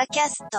[0.00, 0.58] ァキャスト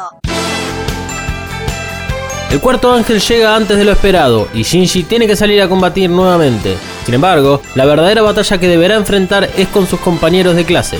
[2.52, 6.08] El cuarto ángel llega antes de lo esperado y Shinji tiene que salir a combatir
[6.12, 6.78] nuevamente.
[7.04, 11.00] Sin embargo, la verdadera batalla que deberá enfrentar es con sus compañeros de clase.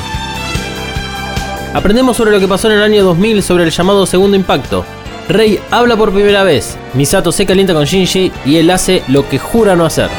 [1.76, 4.84] Aprendemos sobre lo que pasó en el año 2000 sobre el llamado segundo impacto.
[5.30, 9.38] Rei habla por primera vez, Misato se calienta con Shinji y él hace lo que
[9.38, 10.10] jura no hacer.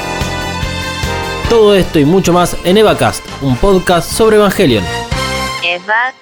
[1.50, 4.84] Todo esto y mucho más en EvaCast, un podcast sobre Evangelion.
[5.64, 6.14] エヴァカス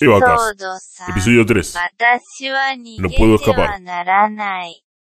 [0.00, 0.54] Evacas.
[1.08, 1.74] Episodio 3.
[2.98, 3.80] No puedo escapar.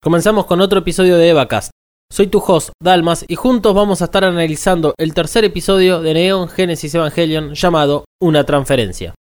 [0.01, 1.71] Comenzamos con otro episodio de Evacas.
[2.11, 6.47] Soy tu host, Dalmas, y juntos vamos a estar analizando el tercer episodio de Neon
[6.47, 9.15] Genesis Evangelion llamado Una transferencia.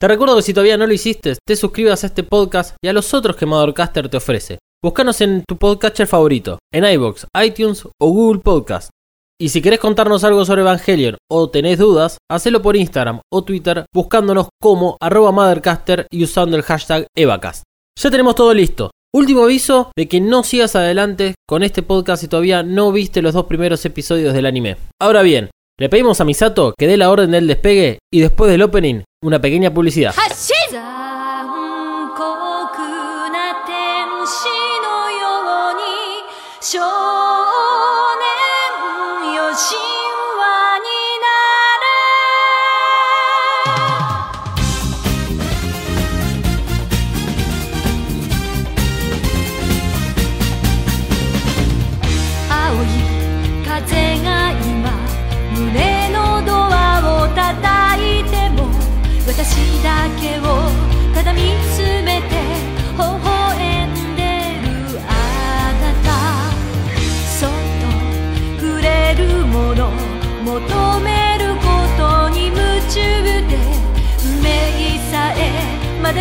[0.00, 2.92] Te recuerdo que si todavía no lo hiciste, te suscribas a este podcast y a
[2.92, 4.58] los otros que Madorcaster te ofrece.
[4.82, 8.90] Búscanos en tu podcatcher favorito, en iBox, iTunes o Google Podcast.
[9.44, 13.84] Y si querés contarnos algo sobre Evangelion o tenés dudas, hacelo por Instagram o Twitter
[13.92, 17.62] buscándonos como arroba Mothercaster y usando el hashtag EvaCast.
[18.00, 18.90] Ya tenemos todo listo.
[19.12, 23.34] Último aviso de que no sigas adelante con este podcast si todavía no viste los
[23.34, 24.78] dos primeros episodios del anime.
[24.98, 28.62] Ahora bien, le pedimos a Misato que dé la orden del despegue y después del
[28.62, 30.14] opening, una pequeña publicidad.
[30.70, 31.23] 残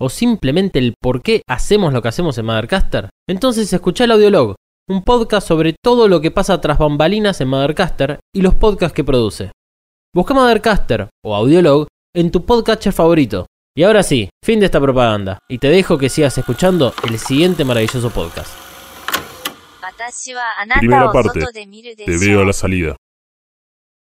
[0.00, 3.10] o simplemente el por qué hacemos lo que hacemos en Mothercaster?
[3.28, 4.54] Entonces escucha el audiolog,
[4.88, 9.04] un podcast sobre todo lo que pasa tras bambalinas en Mothercaster y los podcasts que
[9.04, 9.52] produce.
[10.14, 13.46] Busca Mothercaster o audiolog en tu podcatcher favorito.
[13.76, 17.64] Y ahora sí, fin de esta propaganda, y te dejo que sigas escuchando el siguiente
[17.64, 18.54] maravilloso podcast.
[20.78, 21.40] Primera parte,
[21.96, 22.96] te veo a la salida.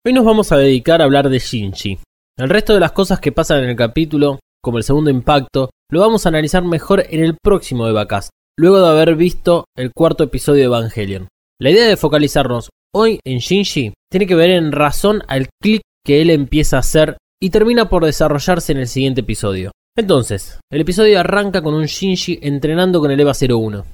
[0.06, 2.00] Hoy nos vamos a dedicar a hablar de Shinji.
[2.38, 6.00] El resto de las cosas que pasan en el capítulo como el segundo impacto, lo
[6.02, 10.60] vamos a analizar mejor en el próximo Evacast, luego de haber visto el cuarto episodio
[10.60, 11.28] de Evangelion.
[11.62, 16.22] La idea de focalizarnos hoy en Shinji tiene que ver en razón al clic que
[16.22, 19.72] él empieza a hacer y termina por desarrollarse en el siguiente episodio.
[19.98, 23.86] Entonces, el episodio arranca con un Shinji entrenando con el EVA 01.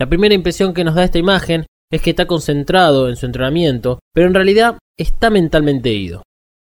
[0.00, 4.00] La primera impresión que nos da esta imagen es que está concentrado en su entrenamiento,
[4.12, 6.22] pero en realidad está mentalmente ido.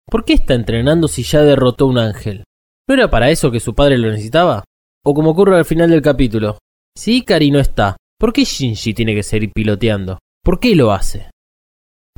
[0.09, 2.43] ¿Por qué está entrenando si ya derrotó un ángel?
[2.87, 4.63] ¿No era para eso que su padre lo necesitaba?
[5.03, 6.59] O como ocurre al final del capítulo,
[6.95, 10.19] si Ikari no está, ¿por qué Shinji tiene que seguir piloteando?
[10.43, 11.31] ¿Por qué lo hace?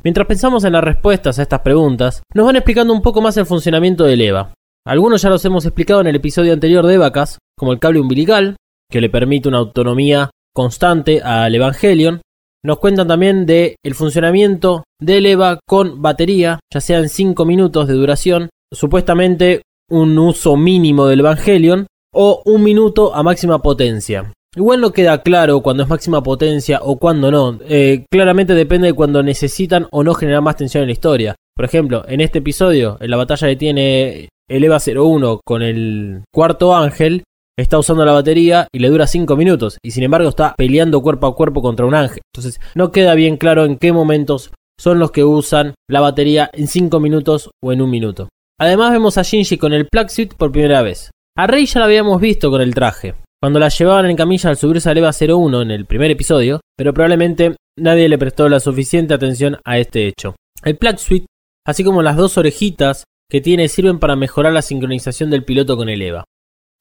[0.04, 3.46] Mientras pensamos en las respuestas a estas preguntas, nos van explicando un poco más el
[3.46, 4.52] funcionamiento del EVA.
[4.86, 8.56] Algunos ya los hemos explicado en el episodio anterior de Evacas, como el cable umbilical,
[8.90, 12.20] que le permite una autonomía constante al Evangelion.
[12.64, 17.88] Nos cuentan también de el funcionamiento del EVA con batería, ya sea en 5 minutos
[17.88, 24.32] de duración, supuestamente un uso mínimo del Evangelion, o un minuto a máxima potencia.
[24.56, 27.58] Igual no queda claro cuando es máxima potencia o cuando no.
[27.68, 31.34] Eh, claramente depende de cuando necesitan o no generar más tensión en la historia.
[31.54, 36.22] Por ejemplo, en este episodio, en la batalla que tiene el EVA 01 con el
[36.34, 37.24] cuarto ángel,
[37.58, 39.78] está usando la batería y le dura 5 minutos.
[39.82, 42.22] Y sin embargo está peleando cuerpo a cuerpo contra un ángel.
[42.34, 44.50] Entonces no queda bien claro en qué momentos
[44.80, 48.28] son los que usan la batería en 5 minutos o en un minuto.
[48.60, 51.10] Además vemos a Shinji con el Plug Suit por primera vez.
[51.36, 53.14] A Rey ya la habíamos visto con el traje.
[53.40, 56.92] cuando la llevaban en camilla al subirse al EVA 01 en el primer episodio, pero
[56.92, 60.34] probablemente nadie le prestó la suficiente atención a este hecho.
[60.64, 61.26] El Plug Suite,
[61.64, 65.88] así como las dos orejitas que tiene, sirven para mejorar la sincronización del piloto con
[65.88, 66.24] el EVA.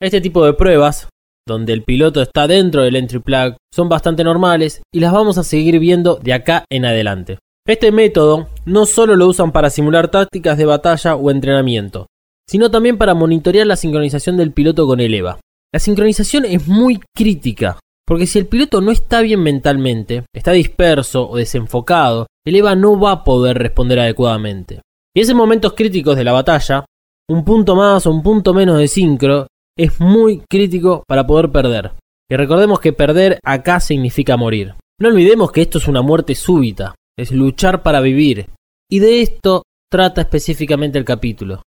[0.02, 1.10] Este tipo de pruebas,
[1.48, 5.44] donde el piloto está dentro del entry plug, son bastante normales y las vamos a
[5.44, 7.38] seguir viendo de acá en adelante.
[7.68, 12.08] Este método no solo lo usan para simular tácticas de batalla o entrenamiento,
[12.50, 15.42] sino también para monitorear la sincronización del piloto con el EVA.
[15.74, 21.30] La sincronización es muy crítica, porque si el piloto no está bien mentalmente, está disperso
[21.30, 24.80] o desenfocado, el EVA no va a poder responder adecuadamente.
[25.14, 26.86] Y es en momentos críticos de la batalla,
[27.30, 29.48] un punto más o un punto menos de sincro
[29.78, 31.92] es muy crítico para poder perder.
[32.32, 34.76] Y recordemos que perder acá significa morir.
[35.02, 38.50] No olvidemos que esto es una muerte súbita, es luchar para vivir.
[38.90, 41.64] Y de esto trata específicamente el capítulo.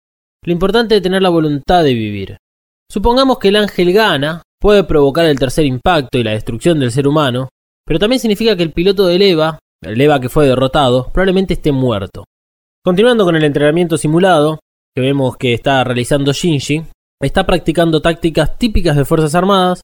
[0.45, 2.37] Lo importante es tener la voluntad de vivir.
[2.91, 7.07] Supongamos que el ángel gana, puede provocar el tercer impacto y la destrucción del ser
[7.07, 7.49] humano,
[7.87, 11.73] pero también significa que el piloto del EVA, el EVA que fue derrotado, probablemente esté
[11.73, 12.25] muerto.
[12.85, 14.61] Continuando con el entrenamiento simulado,
[14.95, 16.85] que vemos que está realizando Shinji,
[17.23, 19.81] está practicando tácticas típicas de Fuerzas Armadas,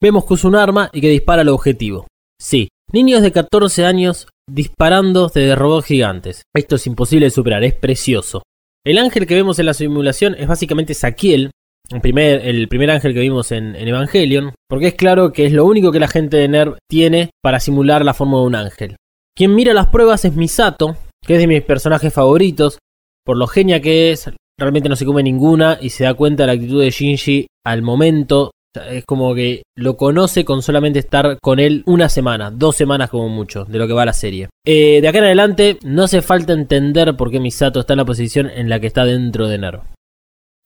[0.00, 2.06] vemos que usa un arma y que dispara al objetivo.
[2.40, 6.42] Sí, niños de 14 años disparando desde robots gigantes.
[6.54, 8.42] Esto es imposible de superar, es precioso.
[8.86, 11.50] El ángel que vemos en la simulación es básicamente Saquiel,
[11.90, 15.64] el primer, el primer ángel que vimos en, Evangelion, porque es claro que es lo
[15.64, 18.96] único que la gente de NERV tiene para simular la forma de un ángel.
[19.36, 20.96] Quien mira las pruebas es Misato,
[21.26, 22.78] que es de mis personajes favoritos,
[23.24, 26.46] por lo genia que es, realmente no se come ninguna y se da cuenta de
[26.48, 28.50] la actitud de Shinji al momento.
[28.74, 33.28] Es como que lo conoce con solamente estar con él una semana, dos semanas como
[33.28, 34.48] mucho, de lo que va la serie.
[34.66, 38.04] Eh, de acá en adelante, no hace falta entender por qué Misato está en la
[38.04, 39.82] posición en la que está dentro de NERV.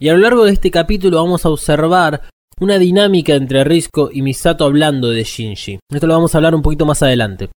[0.00, 2.22] Y a lo largo de este capítulo vamos a observar
[2.60, 5.78] una dinámica entre Risco y Misato hablando de Shinji.
[5.92, 7.50] Esto lo vamos a hablar un poquito más adelante.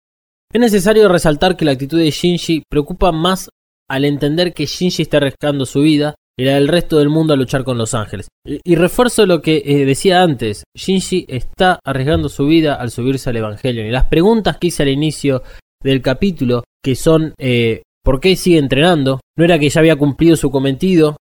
[0.53, 3.49] Es necesario resaltar que la actitud de Shinji preocupa más
[3.89, 7.37] al entender que Shinji está arriesgando su vida y la del resto del mundo a
[7.37, 8.29] luchar con los ángeles.
[8.47, 13.37] Y, refuerzo lo que eh, decía antes, Shinji está arriesgando su vida al subirse al
[13.37, 13.87] Evangelio.
[13.87, 15.43] Y las preguntas que hice al inicio
[15.83, 19.21] del capítulo, que son eh, ¿por qué sigue entrenando?
[19.37, 21.17] No era que ya había cumplido su cometido,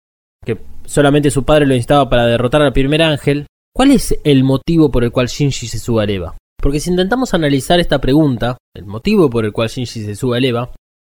[0.44, 4.90] que solamente su padre lo instaba para derrotar al primer ángel, ¿cuál es el motivo
[4.90, 6.36] por el cual Shinji se sube al Eva?
[6.60, 10.44] Porque si intentamos analizar esta pregunta, el motivo por el cual Shinji se sube al
[10.44, 10.70] Eva,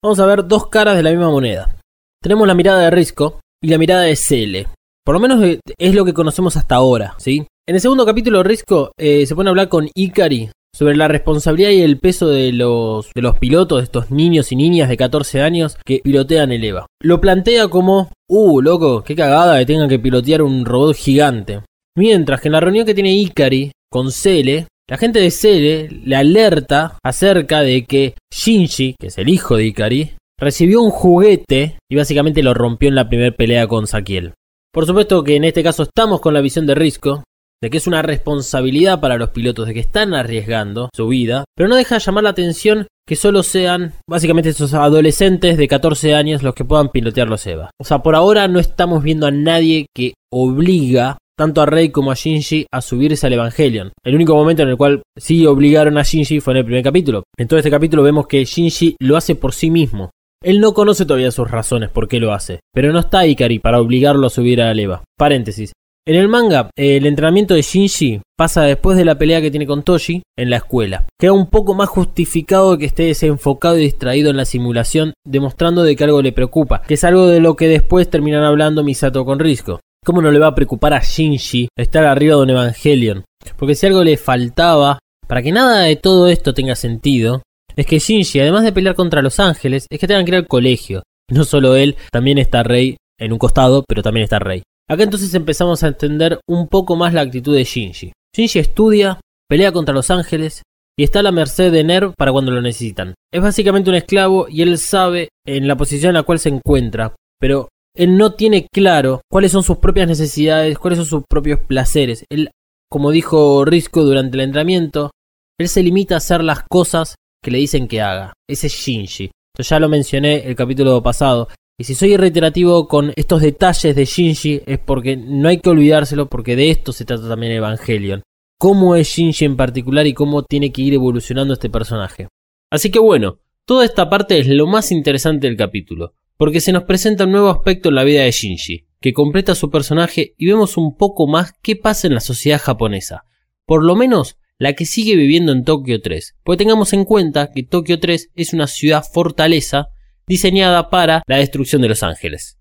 [0.03, 1.77] vamos a ver dos caras de la misma moneda.
[2.23, 4.67] Tenemos la mirada de Risco y la mirada de Cele.
[5.05, 7.47] Por lo menos es lo que conocemos hasta ahora, ¿sí?
[7.69, 11.71] En el segundo capítulo, Risco eh, se pone a hablar con Ikari sobre la responsabilidad
[11.71, 15.43] y el peso de los, de los pilotos, de estos niños y niñas de 14
[15.43, 16.87] años que pilotean el EVA.
[17.03, 21.61] Lo plantea como, uh, loco, qué cagada que tengan que pilotear un robot gigante.
[21.97, 26.17] Mientras que en la reunión que tiene Ikari con Cele, la gente de Cele le
[26.17, 30.11] alerta acerca de que Shinji, que es el hijo de Ikari,
[30.41, 34.33] recibió un juguete y básicamente lo rompió en la primera pelea con Sakiel.
[34.73, 37.25] Por supuesto que en este caso estamos con la visión de Risco,
[37.63, 41.69] de que es una responsabilidad para los pilotos, de que están arriesgando su vida, pero
[41.69, 46.43] no deja de llamar la atención que solo sean básicamente esos adolescentes de 14 años
[46.43, 47.71] los que puedan pilotear los EVA.
[47.79, 52.13] O sea, por ahora no estamos viendo a nadie que obliga tanto a Rey como
[52.13, 53.93] a Shinji a subirse al Evangelion.
[54.05, 57.25] El único momento en el cual sí obligaron a Shinji fue en el primer capítulo.
[57.37, 60.11] En todo este capítulo vemos que Shinji lo hace por sí mismo.
[60.43, 63.79] Él no conoce todavía sus razones por qué lo hace, pero no está Ikari para
[63.79, 65.05] obligarlo a subir a Eva.
[65.19, 65.73] Paréntesis.
[66.07, 69.83] En el manga, el entrenamiento de Shinji pasa después de la pelea que tiene con
[69.83, 71.05] Toshi en la escuela.
[71.21, 75.95] Queda un poco más justificado que esté desenfocado y distraído en la simulación, demostrando de
[75.95, 79.41] que algo le preocupa, que es algo de lo que después terminan hablando Misato con
[79.41, 79.81] Risco.
[80.03, 83.25] ¿Cómo no le va a preocupar a Shinji estar arriba de un Evangelion?
[83.59, 87.43] Porque si algo le faltaba, para que nada de todo esto tenga sentido,
[87.77, 90.47] es que Shinji, además de pelear contra los ángeles, es que tengan que ir al
[90.47, 91.03] colegio.
[91.31, 94.63] No solo él, también está Rey en un costado, pero también está Rey.
[94.89, 98.13] Acá entonces empezamos a entender un poco más la actitud de Shinji.
[98.37, 100.63] Shinji estudia, pelea contra los ángeles
[100.99, 103.15] y está a la merced de Nerv para cuando lo necesitan.
[103.33, 107.15] Es básicamente un esclavo y él sabe en la posición en la cual se encuentra,
[107.41, 112.25] pero él no tiene claro cuáles son sus propias necesidades, cuáles son sus propios placeres.
[112.31, 112.51] Él,
[112.91, 115.11] como dijo Risco durante el entrenamiento,
[115.59, 118.33] él se limita a hacer las cosas que le dicen que haga.
[118.49, 119.31] Ese es Shinji.
[119.57, 121.49] Yo ya lo mencioné el capítulo pasado.
[121.79, 126.29] Y si soy reiterativo con estos detalles de Shinji es porque no hay que olvidárselo
[126.29, 128.23] porque de esto se trata también Evangelion.
[128.59, 132.29] Cómo es Shinji en particular y cómo tiene que ir evolucionando este personaje.
[132.71, 136.85] Así que bueno, toda esta parte es lo más interesante del capítulo, porque se nos
[136.85, 140.77] presenta un nuevo aspecto en la vida de Shinji, que completa su personaje y vemos
[140.77, 143.25] un poco más qué pasa en la sociedad japonesa.
[143.65, 146.37] por lo menos la que sigue viviendo en Tokio 3.
[146.45, 149.89] Porque tengamos en cuenta que Tokio 3 es una ciudad fortaleza
[150.27, 152.59] diseñada para la destrucción de Los Ángeles.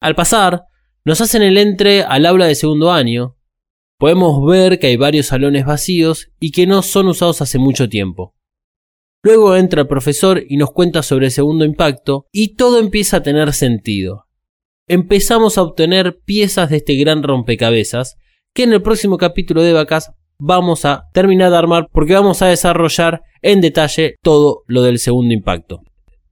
[0.00, 0.62] Al pasar,
[1.04, 3.36] nos hacen el entre al aula de segundo año.
[3.98, 8.34] Podemos ver que hay varios salones vacíos y que no son usados hace mucho tiempo.
[9.22, 13.22] Luego entra el profesor y nos cuenta sobre el segundo impacto y todo empieza a
[13.22, 14.28] tener sentido.
[14.88, 18.16] Empezamos a obtener piezas de este gran rompecabezas
[18.54, 22.46] que en el próximo capítulo de Vacas vamos a terminar de armar porque vamos a
[22.46, 25.80] desarrollar en detalle todo lo del segundo impacto.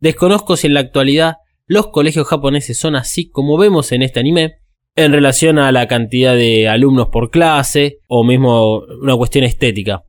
[0.01, 4.57] Desconozco si en la actualidad los colegios japoneses son así como vemos en este anime,
[4.97, 10.03] en relación a la cantidad de alumnos por clase o mismo una cuestión estética.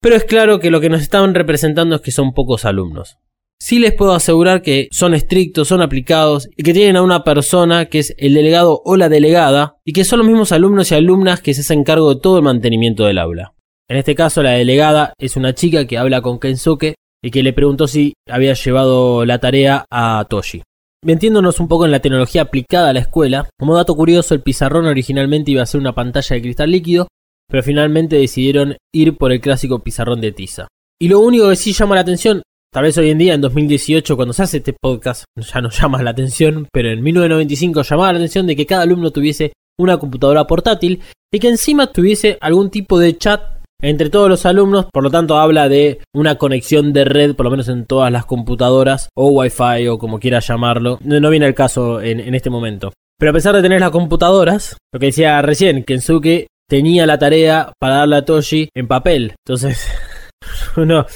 [0.00, 3.16] Pero es claro que lo que nos estaban representando es que son pocos alumnos.
[3.62, 7.86] Sí les puedo asegurar que son estrictos, son aplicados y que tienen a una persona
[7.86, 11.42] que es el delegado o la delegada y que son los mismos alumnos y alumnas
[11.42, 13.52] que se hacen cargo de todo el mantenimiento del aula.
[13.86, 17.52] En este caso la delegada es una chica que habla con Kensuke y que le
[17.52, 20.62] preguntó si había llevado la tarea a Toshi.
[21.04, 24.86] Metiéndonos un poco en la tecnología aplicada a la escuela, como dato curioso el pizarrón
[24.86, 27.08] originalmente iba a ser una pantalla de cristal líquido,
[27.48, 30.68] pero finalmente decidieron ir por el clásico pizarrón de tiza.
[30.98, 34.14] Y lo único que sí llama la atención Tal vez hoy en día, en 2018,
[34.14, 38.18] cuando se hace este podcast, ya no llama la atención, pero en 1995 llamaba la
[38.20, 41.00] atención de que cada alumno tuviese una computadora portátil
[41.32, 43.40] y que encima tuviese algún tipo de chat
[43.82, 47.50] entre todos los alumnos, por lo tanto habla de una conexión de red, por lo
[47.50, 51.00] menos en todas las computadoras, o wifi, o como quiera llamarlo.
[51.02, 52.92] No, viene el caso en, en, este momento.
[53.18, 57.72] Pero a pesar de tener las computadoras, lo que decía recién, Kensuke tenía la tarea
[57.80, 59.34] para darle a Toshi en papel.
[59.44, 59.90] Entonces,
[60.76, 61.06] uno,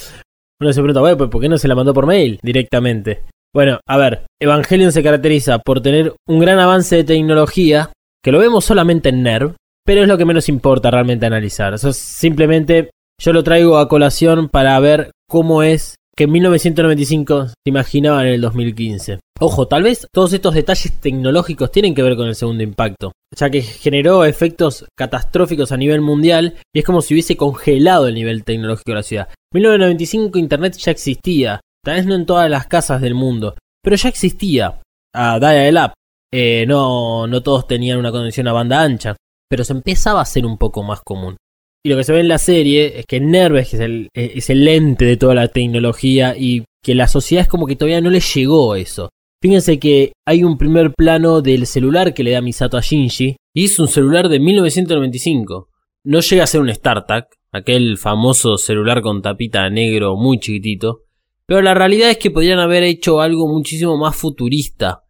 [0.61, 3.23] uno se pregunta, pues ¿por qué no se la mandó por mail directamente?
[3.54, 7.92] Bueno, a ver, Evangelion se caracteriza por tener un gran avance de tecnología,
[8.23, 11.75] que lo vemos solamente en NERV, pero es lo que menos importa realmente analizar.
[11.75, 17.54] Eso simplemente yo lo traigo a colación para ver cómo es que en 1995 se
[17.66, 19.20] imaginaba en el 2015.
[19.41, 23.50] Ojo, tal vez todos estos detalles tecnológicos tienen que ver con el segundo impacto, ya
[23.50, 28.45] que generó efectos catastróficos a nivel mundial y es como si hubiese congelado el nivel
[28.45, 29.29] tecnológico de la ciudad.
[29.53, 33.97] En 1995 Internet ya existía, tal vez no en todas las casas del mundo, pero
[33.97, 34.81] ya existía.
[35.12, 35.95] A dial-up,
[36.33, 39.17] eh, no, no todos tenían una conexión a banda ancha,
[39.50, 41.37] pero se empezaba a hacer un poco más común.
[41.85, 44.64] Y lo que se ve en la serie es que Nerves es el, es el
[44.64, 48.21] lente de toda la tecnología y que la sociedad es como que todavía no le
[48.21, 49.11] llegó eso.
[49.44, 53.64] Fíjense que hay un primer plano del celular que le da Misato a Shinji y
[53.64, 55.68] es un celular de 1995.
[56.04, 61.02] No llega a ser un StarTAC, aquel famoso celular con tapita negro muy chiquitito,
[61.44, 65.02] pero la realidad es que podrían haber hecho algo muchísimo más futurista.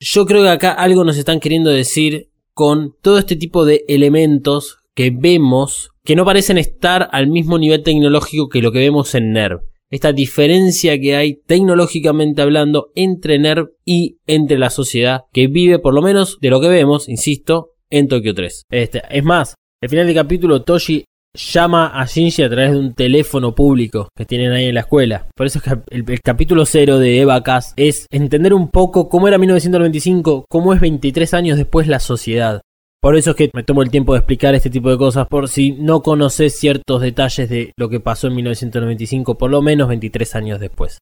[0.00, 4.78] Yo creo que acá algo nos están queriendo decir con todo este tipo de elementos
[4.96, 9.30] que vemos que no parecen estar al mismo nivel tecnológico que lo que vemos en
[9.30, 9.60] NERV.
[9.94, 15.94] Esta diferencia que hay tecnológicamente hablando entre NERV y entre la sociedad que vive, por
[15.94, 18.64] lo menos de lo que vemos, insisto, en Tokio 3.
[18.72, 22.94] Este, es más, al final del capítulo Toshi llama a Shinji a través de un
[22.94, 25.28] teléfono público que tienen ahí en la escuela.
[25.36, 29.28] Por eso es que el, capítulo 0 de Eva Cass es entender un poco cómo
[29.28, 32.62] era 1995, cómo es 23 años después la sociedad.
[33.04, 35.50] Por eso es que me tomo el tiempo de explicar este tipo de cosas, por
[35.50, 40.34] si no conoces ciertos detalles de lo que pasó en 1995, por lo menos 23
[40.36, 40.96] años después.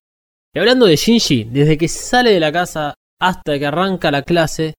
[0.52, 4.74] Y hablando de Shinji, desde que sale de la casa hasta que arranca la clase,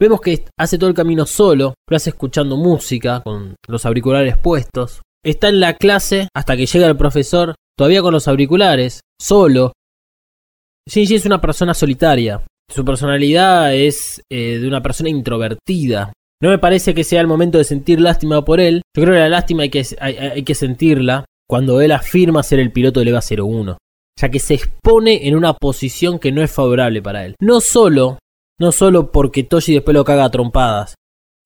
[0.00, 5.02] vemos que hace todo el camino solo, lo hace escuchando música, con los auriculares puestos.
[5.24, 9.72] Está en la clase hasta que llega el profesor, todavía con los auriculares, solo.
[10.88, 12.40] Shinji es una persona solitaria.
[12.72, 16.12] Su personalidad es eh, de una persona introvertida.
[16.40, 18.82] No me parece que sea el momento de sentir lástima por él.
[18.96, 22.70] Yo creo que la lástima hay que, hay, que sentirla cuando él afirma ser el
[22.70, 23.76] piloto del EVA 01.
[24.20, 27.34] Ya que se expone en una posición que no es favorable para él.
[27.40, 28.18] No solo,
[28.60, 30.94] no solo porque Toshi después lo caga a trompadas.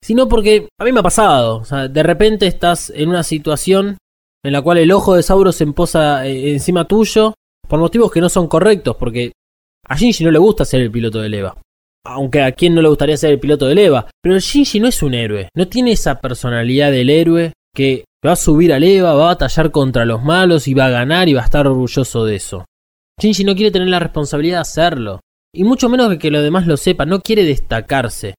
[0.02, 1.58] Sino porque a mí me ha pasado.
[1.58, 3.96] O sea, de repente estás en una situación
[4.44, 7.34] en la cual el ojo de Sauro se emposa eh, encima tuyo
[7.66, 9.32] por motivos que no son correctos, porque
[9.88, 11.56] a Shinji no le gusta ser el piloto del EVA
[12.04, 15.02] aunque a quien no le gustaría ser el piloto del EVA, pero Shinji no es
[15.02, 19.24] un héroe, no tiene esa personalidad del héroe que va a subir al EVA, va
[19.24, 22.36] a batallar contra los malos y va a ganar y va a estar orgulloso de
[22.36, 22.64] eso.
[23.20, 25.20] Shinji no quiere tener la responsabilidad de hacerlo,
[25.54, 28.34] y mucho menos que los demás lo sepan, no quiere destacarse.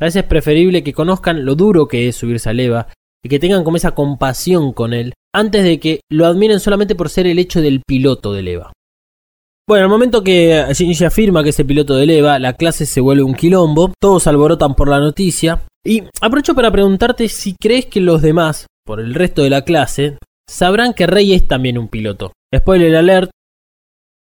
[0.00, 2.88] A veces es preferible que conozcan lo duro que es subirse al EVA
[3.24, 7.10] y que tengan como esa compasión con él antes de que lo admiren solamente por
[7.10, 8.72] ser el hecho del piloto del EVA.
[9.68, 13.02] Bueno, al momento que Shinji afirma que es el piloto de EVA, la clase se
[13.02, 15.62] vuelve un quilombo, todos alborotan por la noticia.
[15.84, 20.16] Y aprovecho para preguntarte si crees que los demás por el resto de la clase,
[20.48, 22.32] sabrán que Rey es también un piloto.
[22.56, 23.30] Spoiler alert,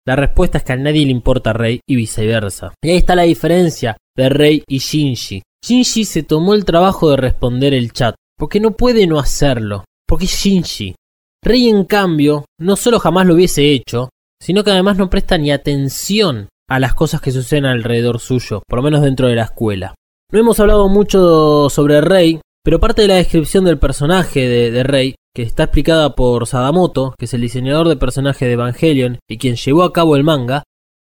[0.06, 2.74] la respuesta es que a nadie le importa Rey y viceversa.
[2.84, 5.42] Y ahí está la diferencia de Rey y Shinji.
[5.66, 10.26] Shinji se tomó el trabajo de responder el chat, porque no puede no hacerlo, porque
[10.26, 10.94] es Shinji.
[11.42, 14.10] Rey en cambio, no solo jamás lo hubiese hecho,
[14.42, 18.80] sino que además no presta ni atención a las cosas que suceden alrededor suyo, por
[18.80, 19.96] lo menos dentro de la escuela.
[20.32, 25.16] No hemos hablado mucho sobre Rey, pero parte de la descripción del personaje de, Rey,
[25.36, 29.56] que está explicada por Sadamoto, que es el diseñador de personaje de Evangelion y quien
[29.56, 30.64] llevó a cabo el manga,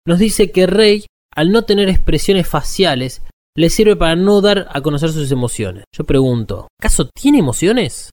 [0.07, 3.23] nos dice que Rey, al no tener expresiones faciales,
[3.57, 5.85] le sirve para no dar a conocer sus emociones.
[5.97, 8.11] Yo pregunto, ¿acaso tiene emociones?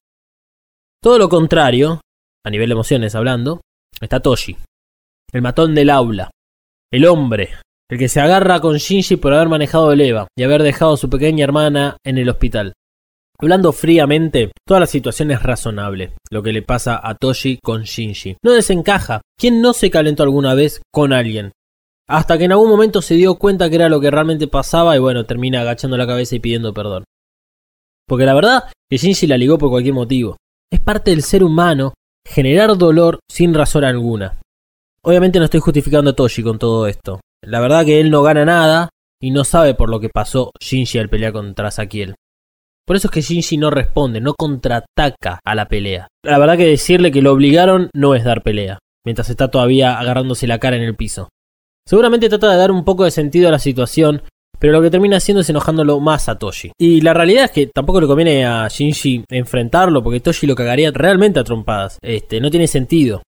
[1.01, 2.01] Todo lo contrario,
[2.45, 3.61] a nivel de emociones hablando,
[3.99, 4.55] está Toshi,
[5.31, 6.31] el matón del aula,
[6.91, 7.51] el hombre,
[7.89, 10.97] el que se agarra con Shinji por haber manejado el EVA y haber dejado a
[10.97, 12.73] su pequeña hermana en el hospital.
[13.38, 18.38] Hablando fríamente, toda la situación es razonable, lo que le pasa a Toshi con Shinji.
[18.43, 19.21] No desencaja.
[19.35, 21.51] ¿Quién no se calentó alguna vez con alguien?
[22.07, 25.00] Hasta que en algún momento se dio cuenta que era lo que realmente pasaba y
[25.00, 27.03] bueno, termina agachando la cabeza y pidiendo perdón.
[28.07, 30.38] Porque la verdad que Shinji la ligó por cualquier motivo.
[30.71, 31.93] Es parte del ser humano
[32.27, 34.39] generar dolor sin razón alguna.
[35.03, 37.22] Obviamente no estoy justificando a Toshi con todo esto.
[37.43, 38.89] La verdad que él no gana nada
[39.20, 42.13] y no sabe por lo que pasó Shinji al pelear contra Sakiel.
[42.86, 46.08] Por eso es que Shinji no responde, no contraataca a la pelea.
[46.24, 50.46] La verdad que decirle que lo obligaron no es dar pelea, mientras está todavía agarrándose
[50.46, 51.29] la cara en el piso.
[51.88, 54.22] Seguramente trata de dar un poco de sentido a la situación,
[54.60, 56.74] pero lo que termina haciendo es enojándolo más a Toshi.
[56.79, 60.91] Y la realidad es que tampoco le conviene a Shinji enfrentarlo, porque Toshi lo cagaría
[60.91, 61.98] realmente a trompadas.
[62.03, 63.24] Este, no tiene sentido.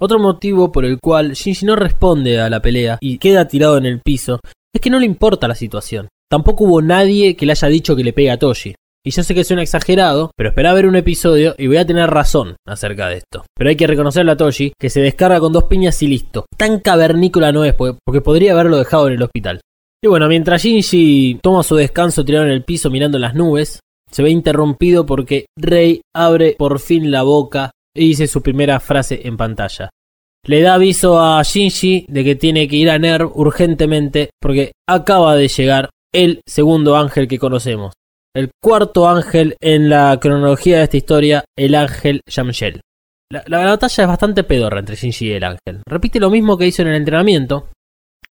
[0.00, 3.86] Otro motivo por el cual Shinji no responde a la pelea y queda tirado en
[3.86, 4.40] el piso
[4.74, 6.08] es que no le importa la situación.
[6.28, 8.74] Tampoco hubo nadie que le haya dicho que le pegue a Toshi.
[9.06, 12.10] Y yo sé que suena exagerado, pero espera ver un episodio y voy a tener
[12.10, 13.44] razón acerca de esto.
[13.54, 16.46] Pero hay que reconocerle a Toshi que se descarga con dos piñas y listo.
[16.56, 19.60] Tan cavernícola no es, porque podría haberlo dejado en el hospital.
[20.02, 24.22] Y bueno, mientras Shinji toma su descanso tirado en el piso mirando las nubes, se
[24.22, 29.36] ve interrumpido porque Rey abre por fin la boca y dice su primera frase en
[29.36, 29.90] pantalla.
[30.46, 35.36] Le da aviso a Shinji de que tiene que ir a NERV urgentemente porque acaba
[35.36, 37.94] de llegar el segundo ángel que conocemos.
[38.34, 42.80] El cuarto ángel en la cronología de esta historia, el ángel Yamshel.
[43.32, 45.82] La, la, batalla es bastante pedorra entre Shinji y el ángel.
[45.88, 47.70] Repite lo mismo que hizo en el entrenamiento.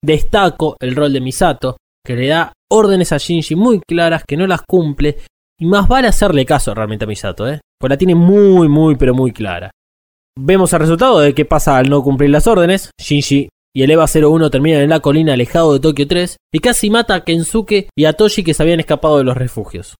[0.02, 4.46] Destaco el rol de Misato, que le da órdenes a Shinji muy claras que no
[4.46, 5.18] las cumple.
[5.58, 7.60] Y más vale hacerle caso realmente a Misato, ¿eh?
[7.80, 9.70] Pues la tiene muy, muy, pero muy clara.
[10.38, 12.90] Vemos el resultado de qué pasa al no cumplir las órdenes.
[13.00, 16.90] Shinji y el EVA 01 terminan en la colina alejado de Tokio 3 y casi
[16.90, 19.94] mata a Kensuke y a Toshi que se habían escapado de los refugios.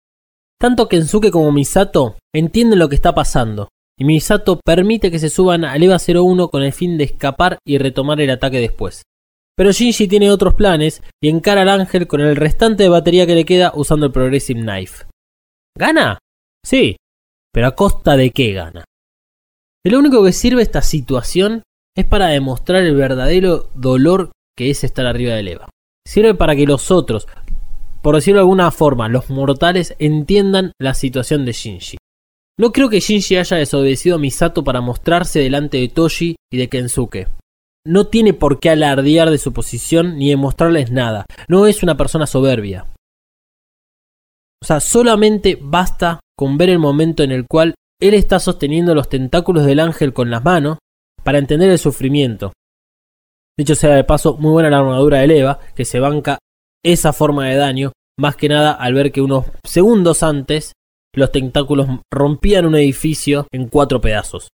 [0.61, 5.65] Tanto Kensuke como Misato entienden lo que está pasando y Misato permite que se suban
[5.65, 9.03] al EVA 01 con el fin de escapar y retomar el ataque después.
[9.57, 13.35] Pero Shinji tiene otros planes y encara al ángel con el restante de batería que
[13.35, 15.05] le queda usando el Progressive Knife.
[15.77, 16.19] ¿Gana?
[16.65, 16.97] Sí,
[17.53, 18.85] pero ¿a costa de qué gana?
[19.85, 21.63] Lo único que sirve esta situación
[21.97, 25.69] es para demostrar el verdadero dolor que es estar arriba del Eva.
[26.07, 27.27] Sirve para que los otros,
[28.03, 31.97] por decirlo de alguna forma, los mortales entiendan la situación de Shinji.
[32.59, 36.69] No creo que Shinji haya desobedecido a Misato para mostrarse delante de Toshi y de
[36.69, 37.29] Kensuke.
[37.87, 41.25] No tiene por qué alardear de su posición ni demostrarles nada.
[41.49, 42.87] No es una persona soberbia.
[44.63, 49.11] O sea, solamente basta con ver el momento en el cual él está sosteniendo los
[49.11, 50.79] tentáculos del ángel con las manos
[51.23, 52.55] para entender el sufrimiento.
[53.59, 56.39] Dicho sea de paso, muy buena la armadura de Eva, que se banca
[56.83, 60.73] esa forma de daño, más que nada al ver que unos segundos antes
[61.15, 64.49] los tentáculos rompían un edificio en cuatro pedazos.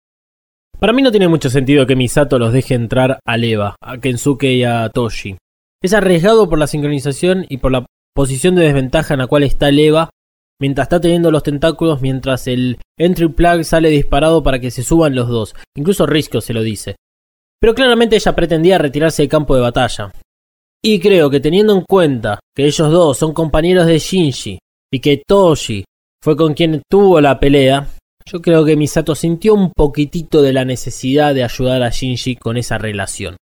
[0.80, 4.54] Para mí no tiene mucho sentido que Misato los deje entrar a Eva, a Kensuke
[4.54, 5.36] y a Toshi.
[5.82, 9.68] Es arriesgado por la sincronización y por la posición de desventaja en la cual está
[9.68, 10.12] Eva
[10.62, 15.16] mientras está teniendo los tentáculos mientras el entry plug sale disparado para que se suban
[15.16, 15.56] los dos.
[15.76, 16.96] Incluso Risco se lo dice.
[17.60, 20.12] Pero claramente ella pretendía retirarse del campo de batalla.
[20.84, 24.60] Y creo que teniendo en cuenta que ellos dos son compañeros de Shinji
[24.92, 25.86] y que Toshi
[26.22, 27.88] fue con quien tuvo la pelea,
[28.26, 32.58] yo creo que Misato sintió un poquitito de la necesidad de ayudar a Shinji con
[32.58, 33.38] esa relación.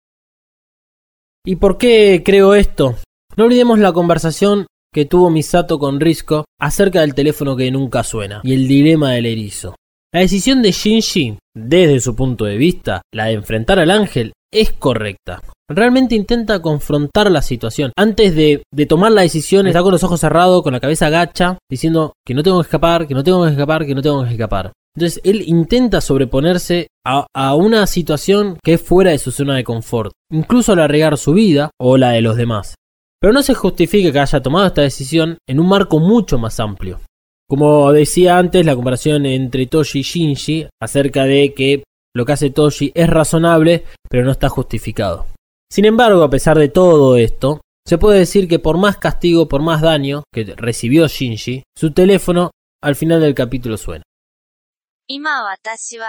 [1.46, 2.96] ¿Y por qué creo esto?
[3.36, 8.42] No olvidemos la conversación que tuvo Misato con Risco acerca del teléfono que nunca suena
[8.44, 9.76] y el dilema del erizo.
[10.14, 14.74] La decisión de Shinji, desde su punto de vista, la de enfrentar al ángel, es
[14.74, 15.42] correcta.
[15.70, 17.94] Realmente intenta confrontar la situación.
[17.98, 22.12] Antes de, tomar la decisión, está con los ojos cerrados, con la cabeza gacha, diciendo
[22.26, 24.74] que no tengo que escapar, que no tengo que escapar, que no tengo que escapar.
[24.98, 29.64] Entonces él intenta sobreponerse a, a, una situación que es fuera de su zona de
[29.64, 32.76] confort, incluso al arriesgar su vida o la de los demás.
[33.22, 37.00] Pero no se justifica que haya tomado esta decisión en un marco mucho más amplio.
[37.48, 41.84] Como decía antes, la comparación entre Toshi y Shinji acerca de que
[42.16, 45.28] lo que hace Toshi es razonable, pero no está justificado.
[45.72, 49.62] Sin embargo, a pesar de todo esto, se puede decir que por más castigo, por
[49.62, 54.04] más daño que recibió Shinji, su teléfono al final del capítulo suena.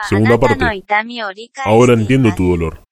[0.08, 0.54] Segunda parte.
[1.64, 2.84] Ahora entiendo tu dolor.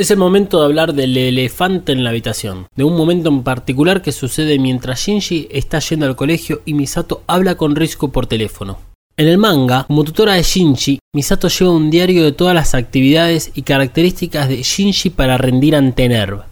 [0.00, 4.00] Es el momento de hablar del elefante en la habitación, de un momento en particular
[4.00, 8.78] que sucede mientras Shinji está yendo al colegio y Misato habla con Risco por teléfono.
[9.18, 13.52] En el manga, como tutora de Shinji, Misato lleva un diario de todas las actividades
[13.54, 16.44] y características de Shinji para rendir ante NERV.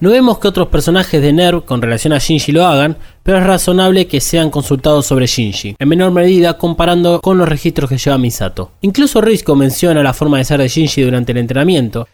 [0.00, 3.46] No vemos que otros personajes de NERV con relación a Shinji lo hagan, pero es
[3.46, 8.18] razonable que sean consultados sobre Shinji, en menor medida comparando con los registros que lleva
[8.18, 8.72] Misato.
[8.80, 12.08] Incluso Risco menciona la forma de ser de Shinji durante el entrenamiento.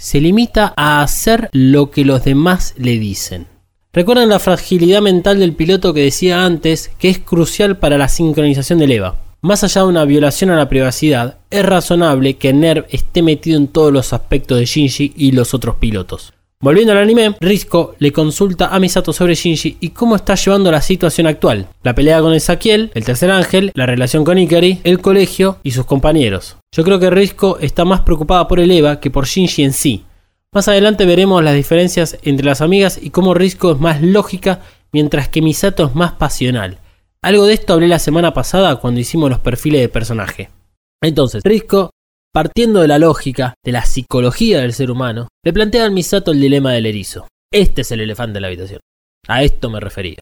[0.00, 3.46] Se limita a hacer lo que los demás le dicen.
[3.92, 8.78] Recuerden la fragilidad mental del piloto que decía antes que es crucial para la sincronización
[8.78, 9.18] del EVA.
[9.42, 13.68] Más allá de una violación a la privacidad, es razonable que NERV esté metido en
[13.68, 16.32] todos los aspectos de Shinji y los otros pilotos.
[16.62, 20.80] Volviendo al anime, Risco le consulta a Misato sobre Shinji y cómo está llevando la
[20.80, 21.68] situación actual.
[21.82, 25.84] La pelea con Ezequiel, el tercer ángel, la relación con Ikari, el colegio y sus
[25.84, 26.56] compañeros.
[26.74, 30.04] Yo creo que Risco está más preocupada por el Eva que por Shinji en sí.
[30.52, 35.28] Más adelante veremos las diferencias entre las amigas y cómo Risco es más lógica mientras
[35.28, 36.78] que Misato es más pasional.
[37.22, 40.50] Algo de esto hablé la semana pasada cuando hicimos los perfiles de personaje.
[41.02, 41.90] Entonces, Risco
[42.32, 46.40] Partiendo de la lógica, de la psicología del ser humano, le plantea al Misato el
[46.40, 47.26] dilema del erizo.
[47.52, 48.80] Este es el elefante de la habitación.
[49.26, 50.18] A esto me refería.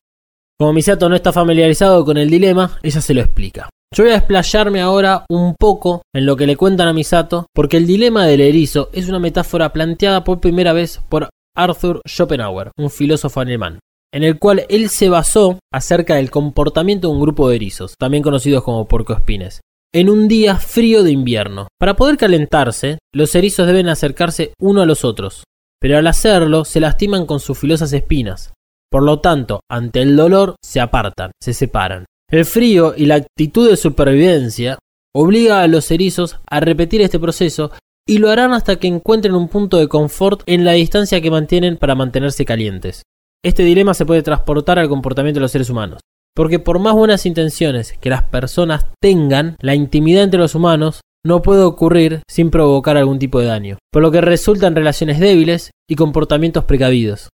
[0.61, 3.69] Como Misato no está familiarizado con el dilema, ella se lo explica.
[3.95, 7.77] Yo voy a explayarme ahora un poco en lo que le cuentan a Misato, porque
[7.77, 12.91] el dilema del erizo es una metáfora planteada por primera vez por Arthur Schopenhauer, un
[12.91, 13.79] filósofo alemán,
[14.13, 18.25] en el cual él se basó acerca del comportamiento de un grupo de erizos, también
[18.25, 19.61] conocidos como porcoespines,
[19.95, 21.69] en un día frío de invierno.
[21.79, 25.45] Para poder calentarse, los erizos deben acercarse uno a los otros,
[25.81, 28.53] pero al hacerlo se lastiman con sus filosas espinas.
[28.91, 32.07] Por lo tanto, ante el dolor se apartan, se separan.
[32.31, 34.79] El frío y la actitud de supervivencia
[35.15, 37.71] obliga a los erizos a repetir este proceso
[38.07, 41.77] y lo harán hasta que encuentren un punto de confort en la distancia que mantienen
[41.77, 43.03] para mantenerse calientes.
[43.45, 46.01] Este dilema se puede transportar al comportamiento de los seres humanos.
[46.35, 51.43] Porque por más buenas intenciones que las personas tengan, la intimidad entre los humanos no
[51.43, 55.97] puede ocurrir sin provocar algún tipo de daño, por lo que resultan relaciones débiles y
[55.97, 57.29] comportamientos precavidos.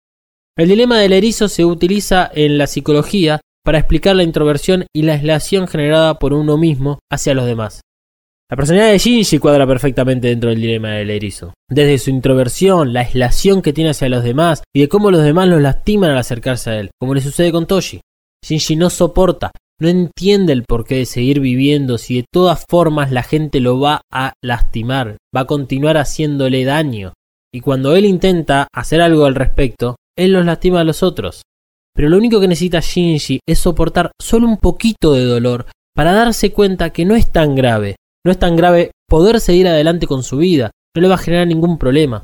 [0.55, 5.13] El dilema del erizo se utiliza en la psicología para explicar la introversión y la
[5.13, 7.81] aislación generada por uno mismo hacia los demás.
[8.51, 11.55] La personalidad de Shinji cuadra perfectamente dentro del dilema del erizo.
[11.67, 15.47] Desde su introversión, la aislación que tiene hacia los demás y de cómo los demás
[15.47, 18.01] los lastiman al acercarse a él, como le sucede con Toshi.
[18.45, 19.49] Shinji no soporta,
[19.81, 24.01] no entiende el porqué de seguir viviendo si de todas formas la gente lo va
[24.11, 27.13] a lastimar, va a continuar haciéndole daño.
[27.51, 31.43] Y cuando él intenta hacer algo al respecto, él los lastima a los otros.
[31.95, 36.51] Pero lo único que necesita Shinji es soportar solo un poquito de dolor para darse
[36.51, 37.95] cuenta que no es tan grave.
[38.25, 41.45] No es tan grave poder seguir adelante con su vida, no le va a generar
[41.45, 42.23] ningún problema.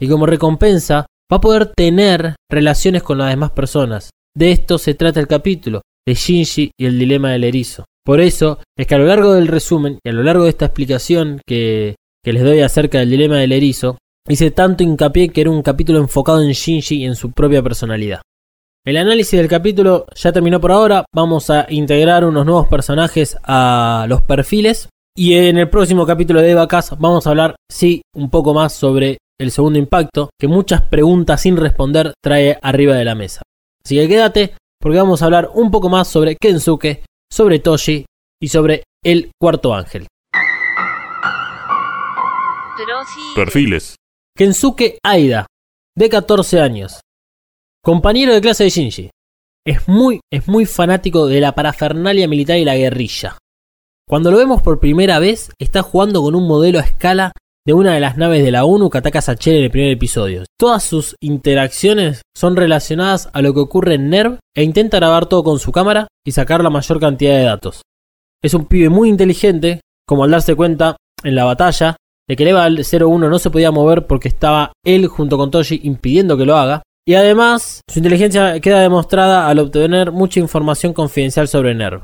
[0.00, 4.94] Y como recompensa, va a poder tener relaciones con las demás personas, de esto se
[4.94, 7.84] trata el capítulo, de Shinji y el dilema del erizo.
[8.04, 10.66] Por eso es que a lo largo del resumen y a lo largo de esta
[10.66, 15.50] explicación que, que les doy acerca del dilema del erizo, hice tanto hincapié que era
[15.50, 18.22] un capítulo enfocado en Shinji y en su propia personalidad.
[18.84, 24.06] El análisis del capítulo ya terminó por ahora, vamos a integrar unos nuevos personajes a
[24.08, 28.54] los perfiles y en el próximo capítulo de Vacas vamos a hablar, sí, un poco
[28.54, 33.42] más sobre el segundo impacto que muchas preguntas sin responder trae arriba de la mesa.
[33.84, 38.04] Así que quédate porque vamos a hablar un poco más sobre Kensuke, sobre Toshi
[38.40, 40.06] y sobre el cuarto ángel.
[43.36, 43.96] Perfiles.
[44.34, 45.46] Kensuke Aida,
[45.94, 47.02] de 14 años.
[47.84, 49.10] Compañero de clase de Shinji.
[49.66, 53.36] Es muy, es muy fanático de la parafernalia militar y la guerrilla.
[54.08, 57.32] Cuando lo vemos por primera vez, está jugando con un modelo a escala
[57.66, 60.44] de una de las naves de la ONU que ataca a en el primer episodio.
[60.58, 65.44] Todas sus interacciones son relacionadas a lo que ocurre en NERV e intenta grabar todo
[65.44, 67.82] con su cámara y sacar la mayor cantidad de datos.
[68.42, 71.96] Es un pibe muy inteligente, como al darse cuenta en la batalla
[72.28, 75.80] de que el EVA 01 no se podía mover porque estaba él junto con Toshi
[75.82, 76.82] impidiendo que lo haga.
[77.06, 82.02] Y además, su inteligencia queda demostrada al obtener mucha información confidencial sobre NERV.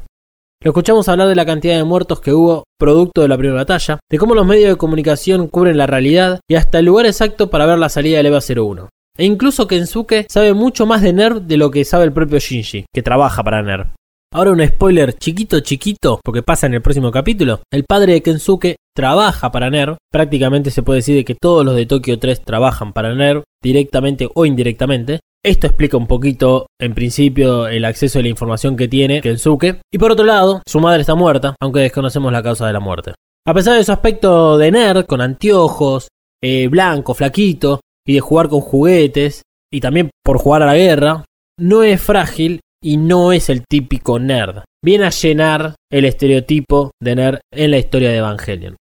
[0.60, 4.00] Lo escuchamos hablar de la cantidad de muertos que hubo producto de la primera batalla,
[4.10, 7.66] de cómo los medios de comunicación cubren la realidad y hasta el lugar exacto para
[7.66, 8.88] ver la salida del EVA 01.
[9.16, 12.86] E incluso Kensuke sabe mucho más de NERV de lo que sabe el propio Shinji,
[12.92, 13.97] que trabaja para NERV.
[14.30, 17.62] Ahora un spoiler chiquito chiquito, porque pasa en el próximo capítulo.
[17.72, 19.96] El padre de Kensuke trabaja para NERV.
[20.12, 24.44] Prácticamente se puede decir que todos los de Tokio 3 trabajan para NERV, directamente o
[24.44, 25.20] indirectamente.
[25.42, 29.80] Esto explica un poquito, en principio, el acceso a la información que tiene Kensuke.
[29.90, 33.14] Y por otro lado, su madre está muerta, aunque desconocemos la causa de la muerte.
[33.46, 36.08] A pesar de su aspecto de nerd, con anteojos,
[36.42, 39.40] eh, blanco, flaquito, y de jugar con juguetes,
[39.72, 41.24] y también por jugar a la guerra,
[41.58, 44.64] no es frágil y no es el típico nerd.
[44.84, 48.76] Viene a llenar el estereotipo de nerd en la historia de Evangelion.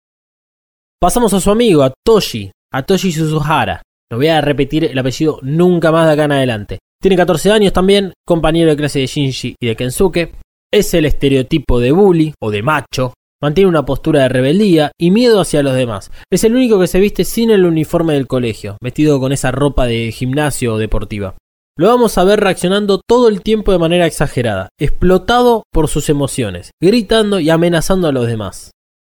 [1.02, 3.82] Pasamos a su amigo, a Toshi, a Toshi Suzuhara.
[4.12, 6.80] No voy a repetir el apellido nunca más de acá en adelante.
[7.02, 10.36] Tiene 14 años también, compañero de clase de Shinji y de Kensuke.
[10.74, 13.14] Es el estereotipo de bully o de macho.
[13.42, 16.12] Mantiene una postura de rebeldía y miedo hacia los demás.
[16.32, 19.86] Es el único que se viste sin el uniforme del colegio, vestido con esa ropa
[19.86, 21.36] de gimnasio o deportiva.
[21.78, 26.72] Lo vamos a ver reaccionando todo el tiempo de manera exagerada, explotado por sus emociones,
[26.82, 28.72] gritando y amenazando a los demás.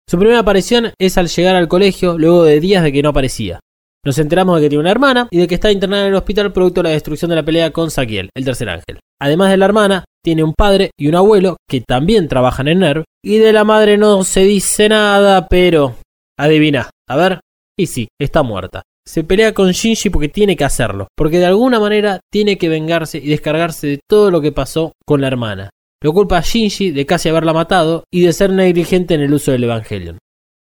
[0.08, 3.58] Su primera aparición es al llegar al colegio luego de días de que no aparecía.
[4.06, 6.52] Nos enteramos de que tiene una hermana y de que está internada en el hospital
[6.52, 9.00] producto de la destrucción de la pelea con Saquiel, el tercer ángel.
[9.20, 13.02] Además de la hermana, tiene un padre y un abuelo que también trabajan en NERV,
[13.24, 15.96] y de la madre no se dice nada, pero...
[16.38, 17.40] Adivina, a ver.
[17.76, 21.80] Y sí, está muerta se pelea con Shinji porque tiene que hacerlo, porque de alguna
[21.80, 25.70] manera tiene que vengarse y descargarse de todo lo que pasó con la hermana.
[26.02, 29.52] Lo culpa a Shinji de casi haberla matado y de ser negligente en el uso
[29.52, 30.18] del Evangelion.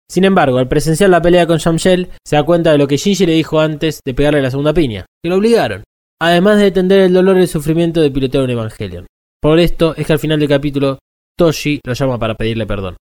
[0.09, 3.25] Sin embargo, al presenciar la pelea con Shamshel, se da cuenta de lo que Shinji
[3.25, 5.83] le dijo antes de pegarle la segunda piña, que lo obligaron,
[6.21, 9.07] además de entender el dolor y el sufrimiento de pilotear un Evangelion.
[9.41, 10.99] Por esto es que al final del capítulo,
[11.37, 12.97] Toshi lo llama para pedirle perdón.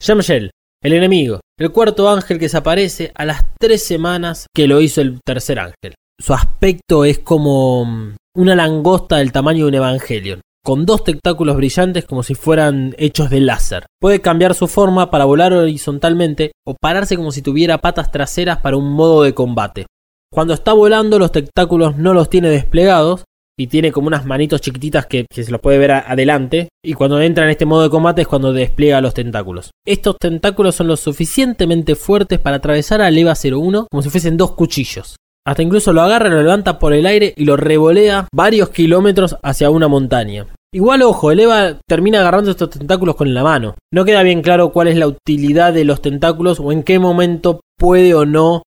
[0.00, 0.52] Shamshel,
[0.82, 5.20] el enemigo, el cuarto ángel que desaparece a las tres semanas que lo hizo el
[5.24, 5.94] tercer ángel.
[6.18, 11.56] Su aspecto es como mm, una langosta del tamaño de un Evangelion, con dos tentáculos
[11.56, 13.86] brillantes como si fueran hechos de láser.
[14.00, 18.76] Puede cambiar su forma para volar horizontalmente o pararse como si tuviera patas traseras para
[18.76, 19.86] un modo de combate.
[20.32, 23.24] Cuando está volando los tentáculos no los tiene desplegados,
[23.60, 26.70] y tiene como unas manitos chiquititas que, se los puede ver adelante.
[26.82, 29.70] Y cuando entra en este modo de combate es cuando despliega los tentáculos.
[29.86, 34.52] Estos tentáculos son lo suficientemente fuertes para atravesar al EVA 01 como si fuesen dos
[34.52, 35.16] cuchillos.
[35.46, 39.68] Hasta incluso lo agarra, lo levanta por el aire y lo revolea varios kilómetros hacia
[39.68, 40.46] una montaña.
[40.72, 43.74] Igual ojo, el Eva termina agarrando estos tentáculos con la mano.
[43.92, 47.60] No queda bien claro cuál es la utilidad de los tentáculos o en qué momento
[47.76, 48.62] puede o no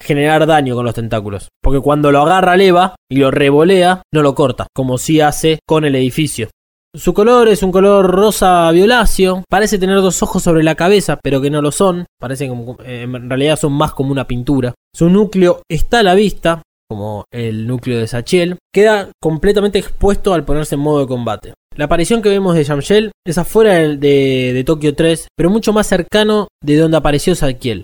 [0.00, 1.48] generar daño con los tentáculos.
[1.62, 5.84] Porque cuando lo agarra leva y lo revolea, no lo corta, como si hace con
[5.84, 6.48] el edificio.
[6.96, 11.40] Su color es un color rosa violáceo, parece tener dos ojos sobre la cabeza, pero
[11.40, 12.44] que no lo son, parece
[12.84, 14.74] eh, en realidad son más como una pintura.
[14.94, 20.44] Su núcleo está a la vista, como el núcleo de Sachiel, queda completamente expuesto al
[20.44, 21.54] ponerse en modo de combate.
[21.76, 25.88] La aparición que vemos de Yamshel es afuera de, de, Tokio 3, pero mucho más
[25.88, 27.82] cercano de donde apareció Sachiel.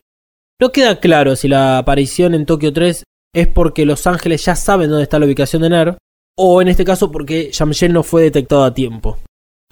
[0.61, 4.90] No queda claro si la aparición en Tokio 3 es porque Los Ángeles ya saben
[4.90, 5.99] dónde está la ubicación de Ner,
[6.37, 9.18] o en este caso porque Yamchen no fue detectado a tiempo.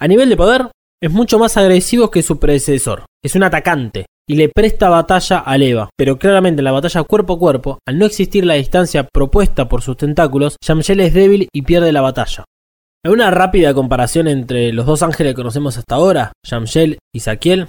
[0.01, 3.05] A nivel de poder, es mucho más agresivo que su predecesor.
[3.23, 7.33] Es un atacante y le presta batalla a Eva, pero claramente en la batalla cuerpo
[7.33, 11.61] a cuerpo, al no existir la distancia propuesta por sus tentáculos, Yamchel es débil y
[11.61, 12.45] pierde la batalla.
[13.05, 17.67] En una rápida comparación entre los dos ángeles que conocemos hasta ahora, Yamchel y Saquiel,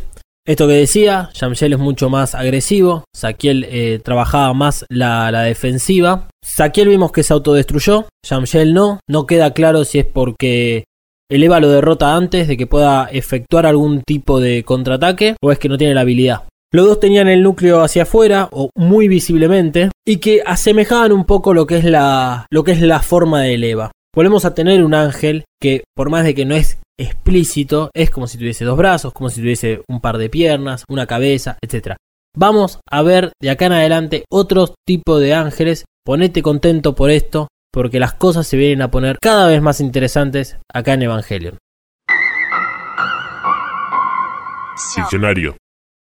[0.50, 6.28] esto que decía, Yamshel es mucho más agresivo, Saquiel eh, trabajaba más la, defensiva.
[6.42, 10.86] Saquiel vimos que se autodestruyó, Yamshel no, no queda claro si es porque
[11.30, 15.60] el Eva lo derrota antes de que pueda efectuar algún tipo de contraataque o es
[15.60, 16.48] que no tiene la habilidad.
[16.72, 21.54] Los dos tenían el núcleo hacia afuera o muy visiblemente y que asemejaban un poco
[21.54, 23.92] lo que es la, lo que es la forma del Eva.
[24.16, 28.26] Volvemos a tener un ángel que por más de que no es explícito, es como
[28.26, 31.96] si tuviese dos brazos, como si tuviese un par de piernas, una cabeza, etc.
[32.36, 35.84] Vamos a ver de acá en adelante otro tipo de ángeles.
[36.04, 40.58] Ponete contento por esto, porque las cosas se vienen a poner cada vez más interesantes
[40.72, 41.58] acá en Evangelion.
[44.96, 45.56] Diccionario.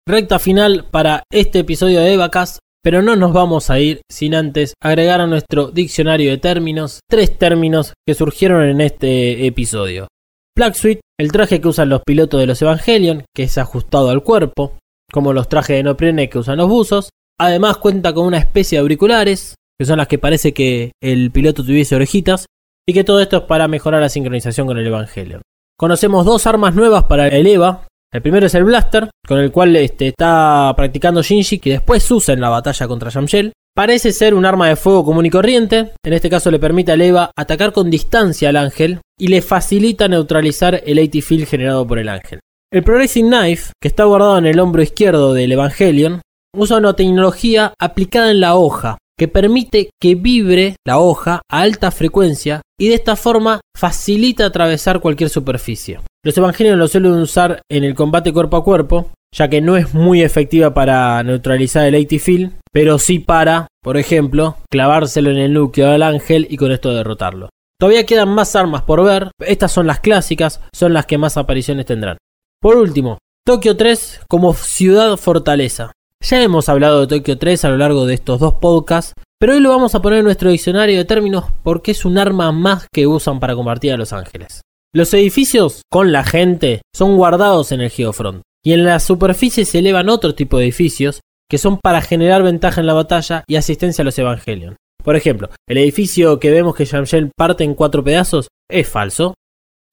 [0.07, 4.73] Recta final para este episodio de Evacast, pero no nos vamos a ir sin antes
[4.81, 10.07] agregar a nuestro diccionario de términos tres términos que surgieron en este episodio.
[10.55, 14.23] Black Suite, el traje que usan los pilotos de los Evangelion, que es ajustado al
[14.23, 14.77] cuerpo,
[15.11, 17.09] como los trajes de neoprene que usan los buzos.
[17.39, 21.63] Además cuenta con una especie de auriculares, que son las que parece que el piloto
[21.63, 22.45] tuviese orejitas,
[22.87, 25.41] y que todo esto es para mejorar la sincronización con el Evangelion.
[25.75, 27.87] conocemos dos armas nuevas para el Eva.
[28.11, 32.35] El primero es el Blaster, con el cual este, está practicando Shinji, que después usa
[32.35, 33.53] en la batalla contra Yamshel.
[33.75, 36.95] Parece ser un arma de fuego común y corriente, en este caso le permite a
[36.95, 41.97] Eva atacar con distancia al ángel y le facilita neutralizar el AT Field generado por
[41.97, 42.39] el ángel.
[42.71, 46.21] El Progressing Knife, que está guardado en el hombro izquierdo del Evangelion,
[46.55, 51.89] usa una tecnología aplicada en la hoja, que permite que vibre la hoja a alta
[51.89, 55.99] frecuencia y de esta forma facilita atravesar cualquier superficie.
[56.23, 59.93] Los evangelios lo suelen usar en el combate cuerpo a cuerpo, ya que no es
[59.93, 65.53] muy efectiva para neutralizar el AT Field, pero sí para, por ejemplo, clavárselo en el
[65.53, 67.49] núcleo del ángel y con esto derrotarlo.
[67.79, 71.85] Todavía quedan más armas por ver, estas son las clásicas, son las que más apariciones
[71.85, 72.17] tendrán.
[72.61, 75.91] Por último, Tokio 3 como ciudad fortaleza.
[76.21, 79.59] Ya hemos hablado de Tokio 3 a lo largo de estos dos podcasts, pero hoy
[79.59, 83.07] lo vamos a poner en nuestro diccionario de términos porque es un arma más que
[83.07, 84.61] usan para combatir a los ángeles.
[84.93, 89.79] Los edificios con la gente son guardados en el Geofront, y en la superficie se
[89.79, 94.01] elevan otro tipo de edificios que son para generar ventaja en la batalla y asistencia
[94.01, 94.75] a los Evangelion.
[95.03, 99.33] Por ejemplo, el edificio que vemos que Shamshel parte en cuatro pedazos es falso.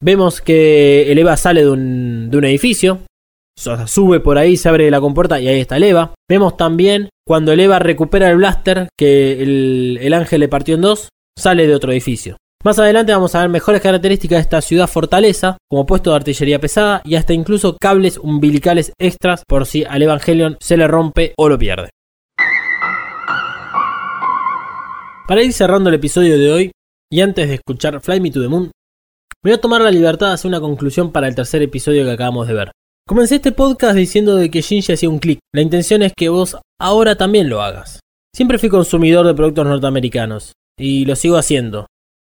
[0.02, 3.00] Vemos que el Eva sale de un edificio,
[3.86, 6.14] sube por ahí, se abre la compuerta y ahí está el Eva.
[6.28, 11.08] Vemos también cuando el Eva recupera el blaster que el, ángel le partió en dos,
[11.38, 12.36] sale de otro edificio.
[12.62, 16.60] Más adelante vamos a ver mejores características de esta ciudad fortaleza, como puesto de artillería
[16.60, 21.48] pesada y hasta incluso cables umbilicales extras por si al Evangelion se le rompe o
[21.48, 21.88] lo pierde.
[25.26, 26.70] Para ir cerrando el episodio de hoy,
[27.10, 28.64] y antes de escuchar Fly Me to the Moon,
[29.42, 32.10] me voy a tomar la libertad de hacer una conclusión para el tercer episodio que
[32.10, 32.72] acabamos de ver.
[33.08, 35.38] Comencé este podcast diciendo de que Shinji hacía un clic.
[35.54, 38.00] La intención es que vos ahora también lo hagas.
[38.36, 41.86] Siempre fui consumidor de productos norteamericanos y lo sigo haciendo.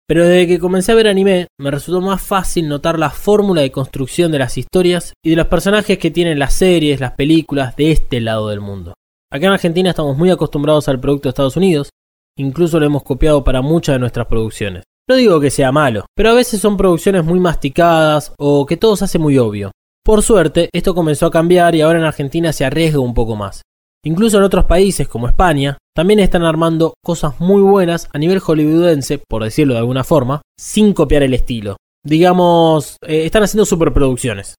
[0.08, 3.72] Pero desde que comencé a ver anime, me resultó más fácil notar la fórmula de
[3.72, 7.92] construcción de las historias y de los personajes que tienen las series, las películas de
[7.92, 8.94] este lado del mundo.
[9.30, 11.90] Acá en Argentina estamos muy acostumbrados al producto de Estados Unidos,
[12.38, 14.84] incluso lo hemos copiado para muchas de nuestras producciones.
[15.10, 18.96] No digo que sea malo, pero a veces son producciones muy masticadas o que todo
[18.96, 19.72] se hace muy obvio.
[20.06, 23.62] Por suerte, esto comenzó a cambiar y ahora en Argentina se arriesga un poco más.
[24.08, 29.20] Incluso en otros países como España, también están armando cosas muy buenas a nivel hollywoodense,
[29.28, 31.76] por decirlo de alguna forma, sin copiar el estilo.
[32.06, 34.56] Digamos, eh, están haciendo superproducciones.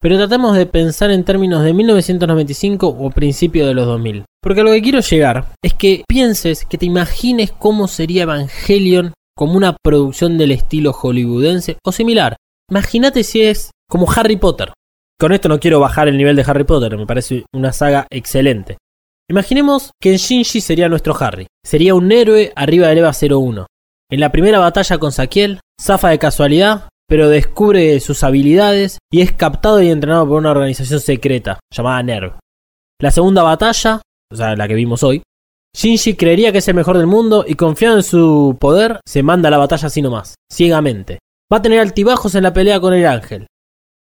[0.00, 4.24] Pero tratemos de pensar en términos de 1995 o principio de los 2000.
[4.40, 9.54] Porque lo que quiero llegar es que pienses, que te imagines cómo sería Evangelion como
[9.54, 12.36] una producción del estilo hollywoodense o similar.
[12.70, 14.72] Imagínate si es como Harry Potter.
[15.18, 18.76] Con esto no quiero bajar el nivel de Harry Potter, me parece una saga excelente.
[19.32, 21.46] Imaginemos que Shinji sería nuestro Harry.
[21.64, 23.66] Sería un héroe arriba del EVA 01.
[24.10, 29.32] En la primera batalla con Sakiel, zafa de casualidad, pero descubre sus habilidades y es
[29.32, 32.34] captado y entrenado por una organización secreta llamada NERV.
[33.00, 35.22] La segunda batalla, o sea, la que vimos hoy,
[35.74, 39.48] Shinji creería que es el mejor del mundo y confiado en su poder, se manda
[39.48, 41.20] a la batalla así nomás, ciegamente.
[41.50, 43.46] Va a tener altibajos en la pelea con el ángel,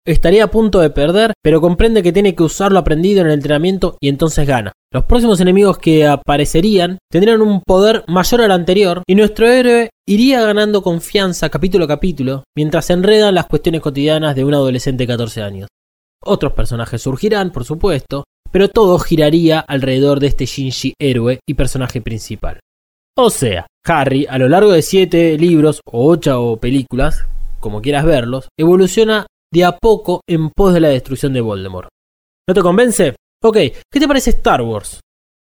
[0.05, 3.33] estaría a punto de perder, pero comprende que tiene que usar lo aprendido en el
[3.33, 4.71] entrenamiento y entonces gana.
[4.91, 10.41] Los próximos enemigos que aparecerían tendrían un poder mayor al anterior y nuestro héroe iría
[10.41, 15.07] ganando confianza capítulo a capítulo mientras se enredan las cuestiones cotidianas de un adolescente de
[15.07, 15.67] 14 años.
[16.25, 22.01] Otros personajes surgirán, por supuesto, pero todo giraría alrededor de este Shinji héroe y personaje
[22.01, 22.59] principal.
[23.15, 27.27] O sea, Harry, a lo largo de 7 libros o 8 o películas,
[27.59, 31.89] como quieras verlos, evoluciona de a poco en pos de la destrucción de Voldemort.
[32.47, 33.15] ¿No te convence?
[33.41, 34.99] Ok, ¿qué te parece Star Wars?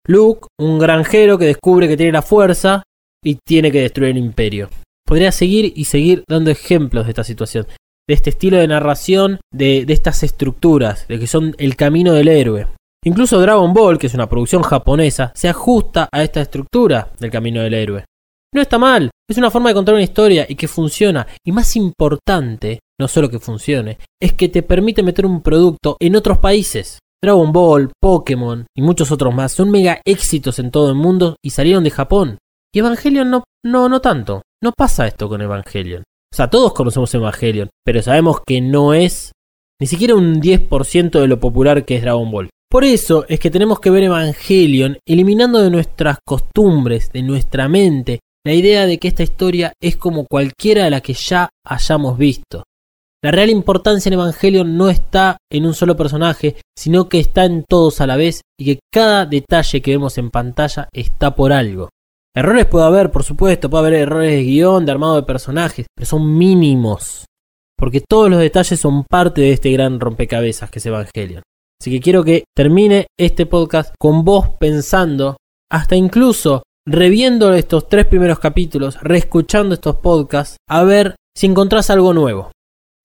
[0.08, 2.82] Luke, un granjero que descubre que tiene la fuerza
[3.24, 4.68] y tiene que destruir el imperio.
[5.06, 7.68] Podría seguir y seguir dando ejemplos de esta situación,
[8.08, 12.26] de este estilo de narración, de, de estas estructuras, de que son el camino del
[12.26, 12.66] héroe.
[13.04, 17.62] Incluso Dragon Ball, que es una producción japonesa, se ajusta a esta estructura del camino
[17.62, 18.04] del héroe.
[18.52, 21.24] No está mal, es una forma de contar una historia y que funciona.
[21.44, 26.16] Y más importante, no solo que funcione, es que te permite meter un producto en
[26.16, 26.98] otros países.
[27.22, 31.50] Dragon Ball, Pokémon y muchos otros más son mega éxitos en todo el mundo y
[31.50, 32.38] salieron de Japón.
[32.74, 34.42] Y Evangelion no, no, no tanto.
[34.62, 36.02] No pasa esto con Evangelion.
[36.02, 39.32] O sea, todos conocemos Evangelion, pero sabemos que no es
[39.80, 42.50] ni siquiera un 10% de lo popular que es Dragon Ball.
[42.70, 48.20] Por eso es que tenemos que ver Evangelion eliminando de nuestras costumbres, de nuestra mente,
[48.44, 52.64] la idea de que esta historia es como cualquiera de la que ya hayamos visto.
[53.26, 57.64] La real importancia en Evangelion no está en un solo personaje, sino que está en
[57.68, 61.88] todos a la vez y que cada detalle que vemos en pantalla está por algo.
[62.36, 66.06] Errores puede haber, por supuesto, puede haber errores de guion, de armado de personajes, pero
[66.06, 67.24] son mínimos.
[67.76, 71.42] porque todos los detalles son parte de este gran rompecabezas que es Evangelion.
[71.82, 75.36] Así que quiero que termine este podcast con vos pensando,
[75.68, 82.14] hasta incluso reviendo estos tres primeros capítulos, reescuchando estos podcasts, a ver si encontrás algo
[82.14, 82.52] nuevo.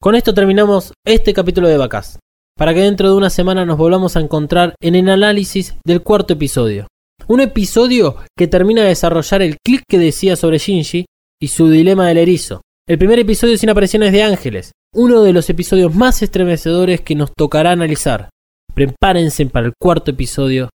[0.01, 2.17] Con esto terminamos este capítulo de Vacas,
[2.57, 6.33] para que dentro de una semana nos volvamos a encontrar en el análisis del cuarto
[6.33, 6.87] episodio.
[7.27, 11.05] Un episodio que termina de desarrollar el clic que decía sobre Shinji
[11.39, 12.61] y su dilema del erizo.
[12.89, 17.31] El primer episodio sin apariciones de ángeles, uno de los episodios más estremecedores que nos
[17.37, 18.31] tocará analizar.
[18.73, 20.71] Prepárense para el cuarto episodio,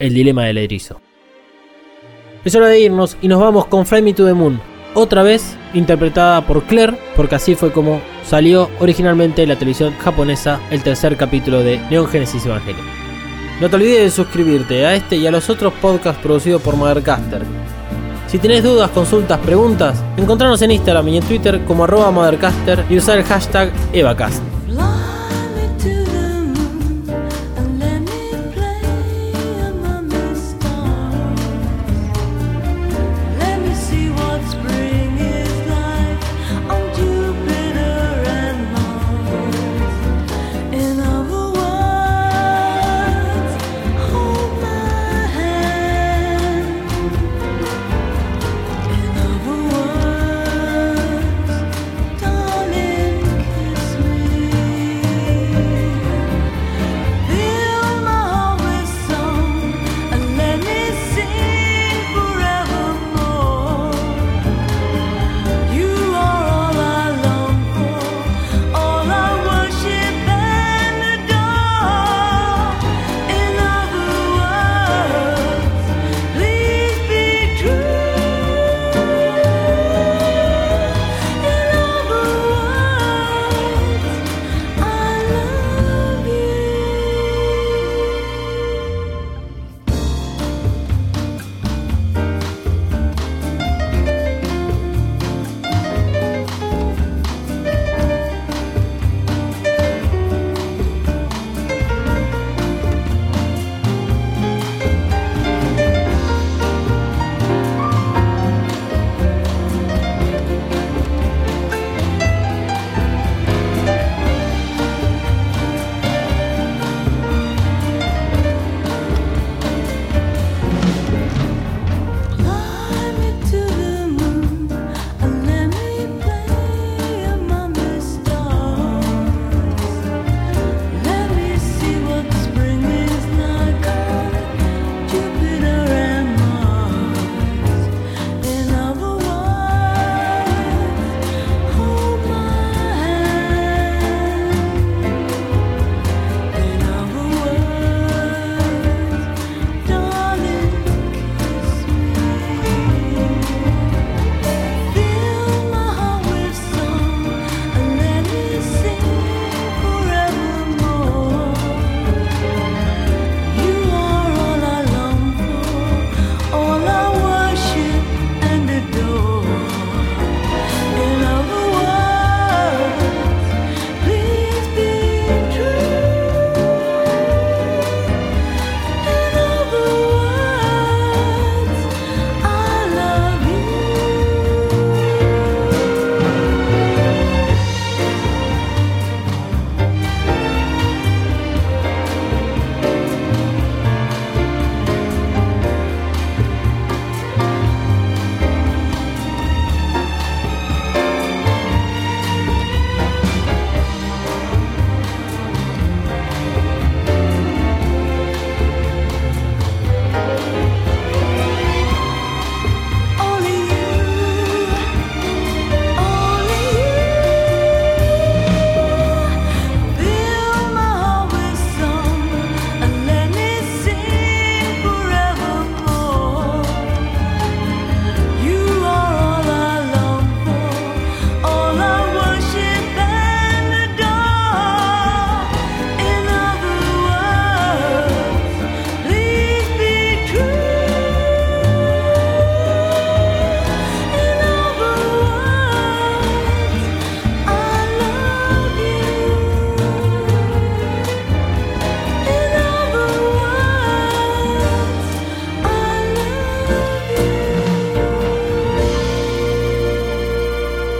[0.00, 0.98] el dilema del erizo.
[2.42, 4.62] Es hora de irnos y nos vamos con Fly Me to the Moon,
[4.94, 10.60] otra vez interpretada por Claire, porque así fue como salió originalmente en la televisión japonesa
[10.70, 12.86] el tercer capítulo de Neon Genesis Evangelion.
[13.60, 17.42] No te olvides de suscribirte a este y a los otros podcasts producidos por Mothercaster.
[18.26, 22.96] Si tenés dudas, consultas, preguntas, encontrarnos en Instagram y en Twitter como arroba Mothercaster y
[22.96, 24.42] usar el hashtag EvaCast.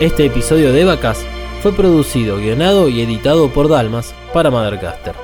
[0.03, 1.25] Este episodio de Vacas
[1.61, 5.15] fue producido, guionado y editado por Dalmas para Mothercaster.